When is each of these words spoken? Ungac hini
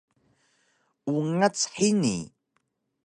Ungac 1.13 1.59
hini 1.75 2.17